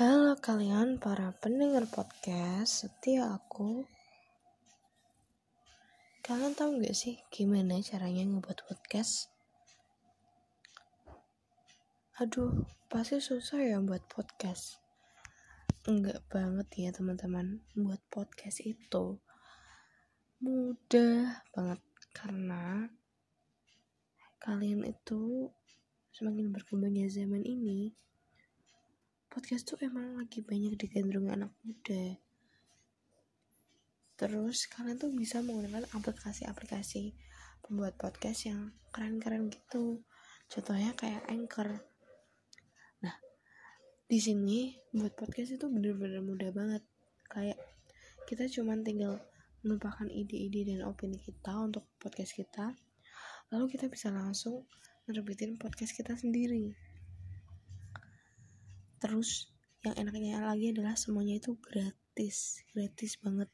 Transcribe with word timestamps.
Halo 0.00 0.32
kalian 0.40 0.96
para 0.96 1.28
pendengar 1.44 1.84
podcast. 1.84 2.88
Setia 2.88 3.36
aku. 3.36 3.84
Kalian 6.24 6.56
tahu 6.56 6.80
gak 6.80 6.96
sih 6.96 7.20
gimana 7.28 7.76
caranya 7.84 8.24
ngebuat 8.24 8.64
podcast? 8.64 9.28
Aduh, 12.16 12.64
pasti 12.88 13.20
susah 13.20 13.60
ya 13.60 13.76
buat 13.84 14.00
podcast. 14.08 14.80
Enggak 15.84 16.24
banget 16.32 16.72
ya 16.80 16.96
teman-teman 16.96 17.60
Buat 17.76 18.00
podcast 18.08 18.64
itu. 18.64 19.20
Mudah 20.40 21.44
banget 21.52 21.80
Karena 22.16 22.88
kalian 24.40 24.80
itu 24.80 25.52
semakin 26.16 26.56
berkembangnya 26.56 27.04
zaman 27.12 27.44
ini 27.44 27.92
podcast 29.30 29.62
tuh 29.62 29.78
emang 29.86 30.18
lagi 30.18 30.42
banyak 30.42 30.74
digandrungi 30.74 31.30
anak 31.30 31.54
muda. 31.62 32.18
Terus 34.18 34.66
kalian 34.66 34.98
tuh 34.98 35.14
bisa 35.14 35.38
menggunakan 35.38 35.86
aplikasi-aplikasi 35.94 37.14
pembuat 37.62 37.94
podcast 37.94 38.50
yang 38.50 38.74
keren-keren 38.90 39.46
gitu. 39.54 40.02
Contohnya 40.50 40.90
kayak 40.98 41.30
anchor. 41.30 41.78
Nah 43.06 43.14
di 44.10 44.18
sini 44.18 44.74
buat 44.90 45.14
podcast 45.14 45.54
itu 45.54 45.70
bener-bener 45.70 46.18
mudah 46.26 46.50
banget. 46.50 46.82
Kayak 47.30 47.62
kita 48.26 48.50
cuman 48.50 48.82
tinggal 48.82 49.22
menumpahkan 49.62 50.10
ide-ide 50.10 50.74
dan 50.74 50.82
opini 50.90 51.22
kita 51.22 51.54
untuk 51.54 51.86
podcast 52.02 52.34
kita 52.34 52.74
lalu 53.52 53.76
kita 53.76 53.92
bisa 53.92 54.08
langsung 54.08 54.64
nerbitin 55.04 55.58
podcast 55.60 55.92
kita 55.92 56.16
sendiri 56.16 56.72
terus 59.00 59.48
yang 59.80 59.96
enaknya 59.96 60.44
lagi 60.44 60.76
adalah 60.76 60.94
semuanya 60.94 61.40
itu 61.40 61.56
gratis 61.58 62.60
gratis 62.76 63.16
banget 63.16 63.48